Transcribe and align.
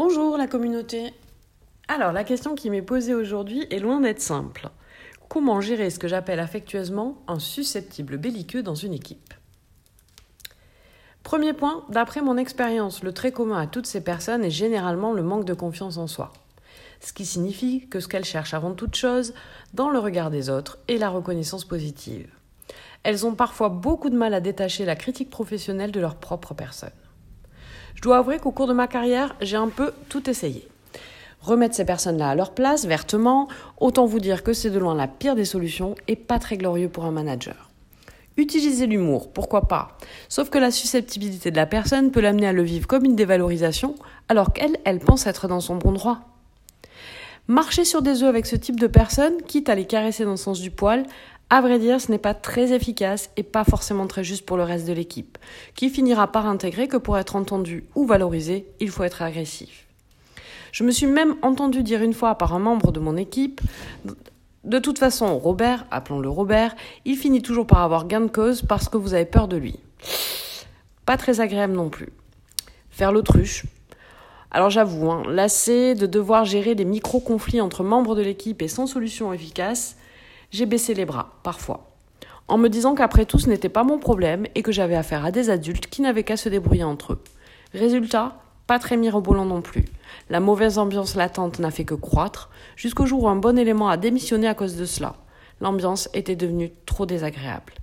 Bonjour 0.00 0.38
la 0.38 0.46
communauté. 0.46 1.12
Alors 1.88 2.12
la 2.12 2.22
question 2.22 2.54
qui 2.54 2.70
m'est 2.70 2.82
posée 2.82 3.14
aujourd'hui 3.14 3.66
est 3.68 3.80
loin 3.80 3.98
d'être 3.98 4.20
simple. 4.20 4.68
Comment 5.28 5.60
gérer 5.60 5.90
ce 5.90 5.98
que 5.98 6.06
j'appelle 6.06 6.38
affectueusement 6.38 7.20
un 7.26 7.40
susceptible 7.40 8.16
belliqueux 8.16 8.62
dans 8.62 8.76
une 8.76 8.92
équipe? 8.92 9.34
Premier 11.24 11.52
point, 11.52 11.84
d'après 11.88 12.22
mon 12.22 12.36
expérience, 12.36 13.02
le 13.02 13.12
trait 13.12 13.32
commun 13.32 13.58
à 13.58 13.66
toutes 13.66 13.88
ces 13.88 14.00
personnes 14.00 14.44
est 14.44 14.50
généralement 14.50 15.12
le 15.12 15.24
manque 15.24 15.44
de 15.44 15.52
confiance 15.52 15.96
en 15.96 16.06
soi. 16.06 16.32
Ce 17.00 17.12
qui 17.12 17.26
signifie 17.26 17.88
que 17.88 17.98
ce 17.98 18.06
qu'elles 18.06 18.24
cherchent 18.24 18.54
avant 18.54 18.74
toute 18.74 18.94
chose, 18.94 19.34
dans 19.74 19.90
le 19.90 19.98
regard 19.98 20.30
des 20.30 20.48
autres, 20.48 20.78
est 20.86 20.98
la 20.98 21.08
reconnaissance 21.08 21.64
positive. 21.64 22.32
Elles 23.02 23.26
ont 23.26 23.34
parfois 23.34 23.68
beaucoup 23.68 24.10
de 24.10 24.16
mal 24.16 24.32
à 24.32 24.40
détacher 24.40 24.84
la 24.84 24.94
critique 24.94 25.28
professionnelle 25.28 25.90
de 25.90 25.98
leur 25.98 26.14
propre 26.14 26.54
personne. 26.54 26.92
Je 27.98 28.02
dois 28.02 28.18
avouer 28.18 28.38
qu'au 28.38 28.52
cours 28.52 28.68
de 28.68 28.72
ma 28.72 28.86
carrière, 28.86 29.34
j'ai 29.40 29.56
un 29.56 29.66
peu 29.66 29.90
tout 30.08 30.30
essayé. 30.30 30.68
Remettre 31.40 31.74
ces 31.74 31.84
personnes-là 31.84 32.28
à 32.28 32.34
leur 32.36 32.52
place, 32.52 32.86
vertement, 32.86 33.48
autant 33.80 34.06
vous 34.06 34.20
dire 34.20 34.44
que 34.44 34.52
c'est 34.52 34.70
de 34.70 34.78
loin 34.78 34.94
la 34.94 35.08
pire 35.08 35.34
des 35.34 35.44
solutions 35.44 35.96
et 36.06 36.14
pas 36.14 36.38
très 36.38 36.56
glorieux 36.56 36.88
pour 36.88 37.06
un 37.06 37.10
manager. 37.10 37.70
Utiliser 38.36 38.86
l'humour, 38.86 39.32
pourquoi 39.32 39.62
pas? 39.62 39.98
Sauf 40.28 40.48
que 40.48 40.58
la 40.58 40.70
susceptibilité 40.70 41.50
de 41.50 41.56
la 41.56 41.66
personne 41.66 42.12
peut 42.12 42.20
l'amener 42.20 42.46
à 42.46 42.52
le 42.52 42.62
vivre 42.62 42.86
comme 42.86 43.04
une 43.04 43.16
dévalorisation, 43.16 43.96
alors 44.28 44.52
qu'elle, 44.52 44.76
elle 44.84 45.00
pense 45.00 45.26
être 45.26 45.48
dans 45.48 45.58
son 45.58 45.74
bon 45.74 45.90
droit. 45.90 46.20
Marcher 47.48 47.84
sur 47.84 48.00
des 48.00 48.22
œufs 48.22 48.28
avec 48.28 48.46
ce 48.46 48.54
type 48.54 48.78
de 48.78 48.86
personne, 48.86 49.42
quitte 49.42 49.68
à 49.68 49.74
les 49.74 49.86
caresser 49.86 50.22
dans 50.22 50.30
le 50.30 50.36
sens 50.36 50.60
du 50.60 50.70
poil, 50.70 51.04
à 51.50 51.60
vrai 51.60 51.78
dire, 51.78 52.00
ce 52.00 52.10
n'est 52.10 52.18
pas 52.18 52.34
très 52.34 52.72
efficace 52.72 53.30
et 53.36 53.42
pas 53.42 53.64
forcément 53.64 54.06
très 54.06 54.22
juste 54.22 54.44
pour 54.44 54.56
le 54.56 54.64
reste 54.64 54.86
de 54.86 54.92
l'équipe, 54.92 55.38
qui 55.74 55.88
finira 55.88 56.30
par 56.30 56.46
intégrer 56.46 56.88
que 56.88 56.98
pour 56.98 57.16
être 57.16 57.36
entendu 57.36 57.84
ou 57.94 58.06
valorisé, 58.06 58.66
il 58.80 58.90
faut 58.90 59.04
être 59.04 59.22
agressif. 59.22 59.86
Je 60.72 60.84
me 60.84 60.90
suis 60.90 61.06
même 61.06 61.36
entendu 61.40 61.82
dire 61.82 62.02
une 62.02 62.12
fois 62.12 62.34
par 62.34 62.54
un 62.54 62.58
membre 62.58 62.92
de 62.92 63.00
mon 63.00 63.16
équipe 63.16 63.62
De 64.64 64.78
toute 64.78 64.98
façon, 64.98 65.38
Robert, 65.38 65.86
appelons-le 65.90 66.28
Robert, 66.28 66.76
il 67.06 67.16
finit 67.16 67.40
toujours 67.40 67.66
par 67.66 67.82
avoir 67.82 68.06
gain 68.06 68.20
de 68.20 68.26
cause 68.26 68.60
parce 68.62 68.90
que 68.90 68.98
vous 68.98 69.14
avez 69.14 69.24
peur 69.24 69.48
de 69.48 69.56
lui. 69.56 69.78
Pas 71.06 71.16
très 71.16 71.40
agréable 71.40 71.72
non 71.72 71.88
plus. 71.88 72.10
Faire 72.90 73.12
l'autruche. 73.12 73.64
Alors 74.50 74.68
j'avoue, 74.68 75.10
hein, 75.10 75.22
lassé 75.26 75.94
de 75.94 76.06
devoir 76.06 76.44
gérer 76.44 76.74
des 76.74 76.84
micro-conflits 76.84 77.62
entre 77.62 77.82
membres 77.82 78.14
de 78.14 78.22
l'équipe 78.22 78.60
et 78.60 78.68
sans 78.68 78.86
solution 78.86 79.32
efficace, 79.32 79.96
j'ai 80.50 80.66
baissé 80.66 80.94
les 80.94 81.04
bras, 81.04 81.38
parfois, 81.42 81.90
en 82.48 82.58
me 82.58 82.68
disant 82.68 82.94
qu'après 82.94 83.26
tout 83.26 83.38
ce 83.38 83.48
n'était 83.48 83.68
pas 83.68 83.84
mon 83.84 83.98
problème 83.98 84.46
et 84.54 84.62
que 84.62 84.72
j'avais 84.72 84.96
affaire 84.96 85.24
à 85.24 85.30
des 85.30 85.50
adultes 85.50 85.86
qui 85.88 86.02
n'avaient 86.02 86.24
qu'à 86.24 86.36
se 86.36 86.48
débrouiller 86.48 86.84
entre 86.84 87.14
eux. 87.14 87.22
Résultat, 87.74 88.40
pas 88.66 88.78
très 88.78 88.96
mirobolant 88.96 89.44
non 89.44 89.62
plus. 89.62 89.84
La 90.30 90.40
mauvaise 90.40 90.78
ambiance 90.78 91.14
latente 91.14 91.58
n'a 91.58 91.70
fait 91.70 91.84
que 91.84 91.94
croître, 91.94 92.50
jusqu'au 92.76 93.06
jour 93.06 93.24
où 93.24 93.28
un 93.28 93.36
bon 93.36 93.58
élément 93.58 93.88
a 93.88 93.96
démissionné 93.96 94.46
à 94.46 94.54
cause 94.54 94.76
de 94.76 94.84
cela. 94.84 95.16
L'ambiance 95.60 96.08
était 96.14 96.36
devenue 96.36 96.70
trop 96.86 97.06
désagréable. 97.06 97.74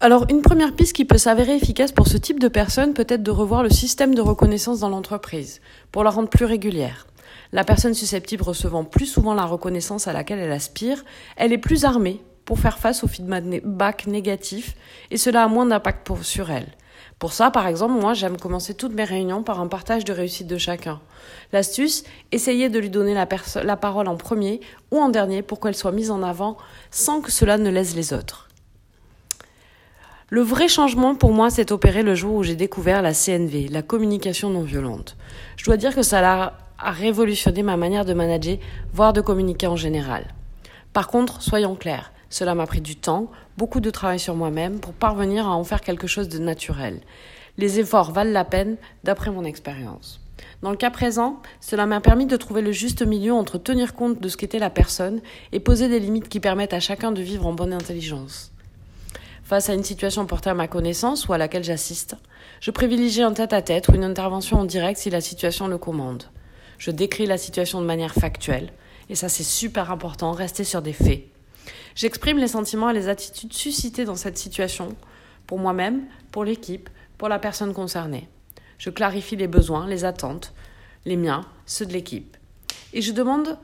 Alors, 0.00 0.26
une 0.28 0.42
première 0.42 0.74
piste 0.74 0.92
qui 0.94 1.06
peut 1.06 1.16
s'avérer 1.16 1.56
efficace 1.56 1.92
pour 1.92 2.06
ce 2.06 2.18
type 2.18 2.38
de 2.38 2.48
personne 2.48 2.92
peut 2.92 3.06
être 3.08 3.22
de 3.22 3.30
revoir 3.30 3.62
le 3.62 3.70
système 3.70 4.14
de 4.14 4.20
reconnaissance 4.20 4.80
dans 4.80 4.90
l'entreprise, 4.90 5.62
pour 5.90 6.04
la 6.04 6.10
rendre 6.10 6.28
plus 6.28 6.44
régulière. 6.44 7.06
La 7.52 7.64
personne 7.64 7.94
susceptible 7.94 8.42
recevant 8.42 8.84
plus 8.84 9.06
souvent 9.06 9.34
la 9.34 9.44
reconnaissance 9.44 10.08
à 10.08 10.12
laquelle 10.12 10.38
elle 10.38 10.52
aspire, 10.52 11.04
elle 11.36 11.52
est 11.52 11.58
plus 11.58 11.84
armée 11.84 12.20
pour 12.44 12.58
faire 12.58 12.78
face 12.78 13.04
au 13.04 13.08
feedback 13.08 14.06
négatif 14.06 14.74
et 15.10 15.16
cela 15.16 15.44
a 15.44 15.48
moins 15.48 15.66
d'impact 15.66 16.22
sur 16.22 16.50
elle. 16.50 16.68
Pour 17.18 17.32
ça, 17.32 17.50
par 17.50 17.66
exemple, 17.66 17.94
moi, 17.94 18.12
j'aime 18.12 18.36
commencer 18.36 18.74
toutes 18.74 18.92
mes 18.92 19.04
réunions 19.04 19.42
par 19.42 19.60
un 19.60 19.68
partage 19.68 20.04
de 20.04 20.12
réussite 20.12 20.46
de 20.46 20.58
chacun. 20.58 21.00
L'astuce, 21.52 22.04
essayer 22.30 22.68
de 22.68 22.78
lui 22.78 22.90
donner 22.90 23.14
la, 23.14 23.26
parole 23.76 24.08
en 24.08 24.16
premier 24.16 24.60
ou 24.90 24.98
en 24.98 25.08
dernier 25.08 25.42
pour 25.42 25.58
qu'elle 25.58 25.74
soit 25.74 25.92
mise 25.92 26.10
en 26.10 26.22
avant 26.22 26.58
sans 26.90 27.22
que 27.22 27.32
cela 27.32 27.56
ne 27.56 27.70
lèse 27.70 27.96
les 27.96 28.12
autres. 28.12 28.48
Le 30.28 30.42
vrai 30.42 30.68
changement 30.68 31.14
pour 31.14 31.32
moi 31.32 31.50
s'est 31.50 31.72
opéré 31.72 32.02
le 32.02 32.14
jour 32.14 32.34
où 32.34 32.42
j'ai 32.42 32.56
découvert 32.56 33.00
la 33.00 33.14
CNV, 33.14 33.68
la 33.68 33.82
communication 33.82 34.50
non 34.50 34.62
violente. 34.62 35.16
Je 35.56 35.64
dois 35.64 35.76
dire 35.76 35.94
que 35.94 36.02
ça 36.02 36.20
a 36.78 36.90
révolutionné 36.90 37.62
ma 37.62 37.76
manière 37.76 38.04
de 38.04 38.14
manager, 38.14 38.58
voire 38.92 39.12
de 39.12 39.20
communiquer 39.20 39.66
en 39.66 39.76
général. 39.76 40.26
Par 40.92 41.08
contre, 41.08 41.42
soyons 41.42 41.76
clairs, 41.76 42.12
cela 42.30 42.54
m'a 42.54 42.66
pris 42.66 42.80
du 42.80 42.96
temps, 42.96 43.30
beaucoup 43.56 43.80
de 43.80 43.90
travail 43.90 44.18
sur 44.18 44.34
moi-même 44.34 44.80
pour 44.80 44.92
parvenir 44.92 45.46
à 45.46 45.56
en 45.56 45.64
faire 45.64 45.80
quelque 45.80 46.06
chose 46.06 46.28
de 46.28 46.38
naturel. 46.38 47.00
Les 47.58 47.78
efforts 47.78 48.12
valent 48.12 48.32
la 48.32 48.44
peine 48.44 48.76
d'après 49.04 49.30
mon 49.30 49.44
expérience. 49.44 50.20
Dans 50.62 50.70
le 50.70 50.76
cas 50.76 50.90
présent, 50.90 51.40
cela 51.60 51.86
m'a 51.86 52.00
permis 52.00 52.26
de 52.26 52.36
trouver 52.36 52.62
le 52.62 52.72
juste 52.72 53.02
milieu 53.02 53.32
entre 53.32 53.58
tenir 53.58 53.94
compte 53.94 54.20
de 54.20 54.28
ce 54.28 54.36
qu'était 54.36 54.58
la 54.58 54.70
personne 54.70 55.20
et 55.52 55.60
poser 55.60 55.88
des 55.88 56.00
limites 56.00 56.28
qui 56.28 56.40
permettent 56.40 56.74
à 56.74 56.80
chacun 56.80 57.12
de 57.12 57.22
vivre 57.22 57.46
en 57.46 57.52
bonne 57.52 57.72
intelligence. 57.72 58.52
Face 59.44 59.70
à 59.70 59.74
une 59.74 59.84
situation 59.84 60.26
portée 60.26 60.50
à 60.50 60.54
ma 60.54 60.66
connaissance 60.66 61.28
ou 61.28 61.32
à 61.32 61.38
laquelle 61.38 61.62
j'assiste, 61.62 62.16
je 62.60 62.70
privilégie 62.70 63.22
un 63.22 63.32
tête-à-tête 63.32 63.88
ou 63.88 63.94
une 63.94 64.04
intervention 64.04 64.58
en 64.58 64.64
direct 64.64 64.98
si 64.98 65.08
la 65.08 65.20
situation 65.20 65.68
le 65.68 65.78
commande. 65.78 66.24
Je 66.78 66.90
décris 66.90 67.26
la 67.26 67.38
situation 67.38 67.80
de 67.80 67.86
manière 67.86 68.14
factuelle, 68.14 68.72
et 69.08 69.14
ça 69.14 69.28
c'est 69.28 69.42
super 69.42 69.90
important, 69.90 70.32
rester 70.32 70.64
sur 70.64 70.82
des 70.82 70.92
faits. 70.92 71.24
J'exprime 71.94 72.38
les 72.38 72.48
sentiments 72.48 72.90
et 72.90 72.94
les 72.94 73.08
attitudes 73.08 73.52
suscités 73.52 74.04
dans 74.04 74.16
cette 74.16 74.38
situation, 74.38 74.94
pour 75.46 75.58
moi-même, 75.58 76.04
pour 76.30 76.44
l'équipe, 76.44 76.90
pour 77.18 77.28
la 77.28 77.38
personne 77.38 77.72
concernée. 77.72 78.28
Je 78.78 78.90
clarifie 78.90 79.36
les 79.36 79.48
besoins, 79.48 79.86
les 79.86 80.04
attentes, 80.04 80.52
les 81.06 81.16
miens, 81.16 81.46
ceux 81.64 81.86
de 81.86 81.92
l'équipe. 81.92 82.36
Et 82.92 83.00
je 83.00 83.12
demande 83.12 83.58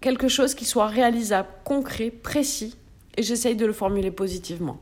quelque 0.00 0.28
chose 0.28 0.54
qui 0.54 0.64
soit 0.64 0.86
réalisable, 0.86 1.48
concret, 1.64 2.10
précis, 2.10 2.76
et 3.16 3.22
j'essaye 3.22 3.56
de 3.56 3.66
le 3.66 3.72
formuler 3.72 4.10
positivement. 4.10 4.78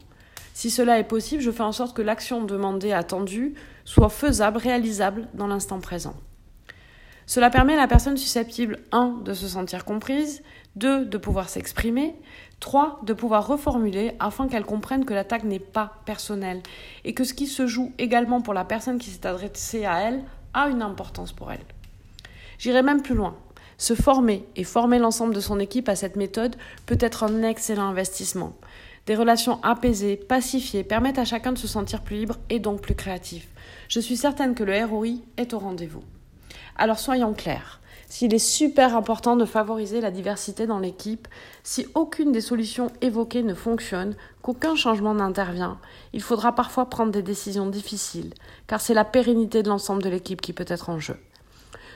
Si 0.52 0.70
cela 0.70 0.98
est 0.98 1.04
possible, 1.04 1.42
je 1.42 1.50
fais 1.50 1.62
en 1.62 1.72
sorte 1.72 1.96
que 1.96 2.02
l'action 2.02 2.42
demandée, 2.44 2.92
attendue, 2.92 3.54
soit 3.84 4.08
faisable, 4.08 4.58
réalisable 4.58 5.28
dans 5.34 5.46
l'instant 5.46 5.80
présent. 5.80 6.16
Cela 7.26 7.50
permet 7.50 7.74
à 7.74 7.78
la 7.78 7.88
personne 7.88 8.16
susceptible 8.16 8.78
1. 8.92 9.22
de 9.24 9.34
se 9.34 9.48
sentir 9.48 9.84
comprise, 9.84 10.44
2. 10.76 11.06
de 11.06 11.18
pouvoir 11.18 11.48
s'exprimer, 11.48 12.14
3. 12.60 13.00
de 13.02 13.12
pouvoir 13.12 13.48
reformuler 13.48 14.12
afin 14.20 14.46
qu'elle 14.46 14.64
comprenne 14.64 15.04
que 15.04 15.12
l'attaque 15.12 15.42
n'est 15.42 15.58
pas 15.58 15.94
personnelle 16.04 16.62
et 17.04 17.14
que 17.14 17.24
ce 17.24 17.34
qui 17.34 17.48
se 17.48 17.66
joue 17.66 17.92
également 17.98 18.42
pour 18.42 18.54
la 18.54 18.64
personne 18.64 18.98
qui 18.98 19.10
s'est 19.10 19.26
adressée 19.26 19.84
à 19.84 20.00
elle 20.02 20.22
a 20.54 20.68
une 20.68 20.82
importance 20.82 21.32
pour 21.32 21.50
elle. 21.50 21.64
J'irai 22.58 22.82
même 22.82 23.02
plus 23.02 23.16
loin. 23.16 23.36
Se 23.76 23.94
former 23.94 24.46
et 24.54 24.64
former 24.64 25.00
l'ensemble 25.00 25.34
de 25.34 25.40
son 25.40 25.58
équipe 25.58 25.88
à 25.88 25.96
cette 25.96 26.16
méthode 26.16 26.56
peut 26.86 26.96
être 27.00 27.24
un 27.24 27.42
excellent 27.42 27.88
investissement. 27.88 28.56
Des 29.06 29.16
relations 29.16 29.60
apaisées, 29.64 30.16
pacifiées 30.16 30.84
permettent 30.84 31.18
à 31.18 31.24
chacun 31.24 31.52
de 31.52 31.58
se 31.58 31.66
sentir 31.66 32.02
plus 32.02 32.16
libre 32.16 32.38
et 32.50 32.60
donc 32.60 32.80
plus 32.80 32.94
créatif. 32.94 33.48
Je 33.88 34.00
suis 34.00 34.16
certaine 34.16 34.54
que 34.54 34.64
le 34.64 34.84
ROI 34.84 35.18
est 35.36 35.54
au 35.54 35.58
rendez-vous. 35.58 36.02
Alors 36.78 36.98
soyons 36.98 37.34
clairs. 37.34 37.80
S'il 38.08 38.32
est 38.34 38.38
super 38.38 38.96
important 38.96 39.34
de 39.34 39.44
favoriser 39.44 40.00
la 40.00 40.12
diversité 40.12 40.66
dans 40.66 40.78
l'équipe, 40.78 41.26
si 41.64 41.88
aucune 41.94 42.30
des 42.30 42.40
solutions 42.40 42.90
évoquées 43.00 43.42
ne 43.42 43.54
fonctionne, 43.54 44.14
qu'aucun 44.42 44.76
changement 44.76 45.14
n'intervient, 45.14 45.78
il 46.12 46.22
faudra 46.22 46.54
parfois 46.54 46.88
prendre 46.88 47.10
des 47.10 47.22
décisions 47.22 47.66
difficiles, 47.66 48.32
car 48.68 48.80
c'est 48.80 48.94
la 48.94 49.04
pérennité 49.04 49.62
de 49.62 49.68
l'ensemble 49.68 50.02
de 50.02 50.08
l'équipe 50.08 50.40
qui 50.40 50.52
peut 50.52 50.66
être 50.68 50.88
en 50.88 51.00
jeu. 51.00 51.16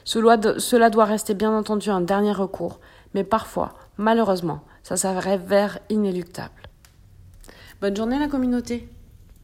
Cela 0.05 0.91
doit 0.91 1.05
rester 1.05 1.35
bien 1.35 1.57
entendu 1.57 1.91
un 1.91 2.01
dernier 2.01 2.33
recours, 2.33 2.81
mais 3.15 3.23
parfois, 3.23 3.75
malheureusement, 3.97 4.65
ça 4.83 4.97
s'avère 4.97 5.79
inéluctable. 5.91 6.51
Bonne 7.81 7.97
journée 7.97 8.19
la 8.19 8.29
communauté 8.29 8.89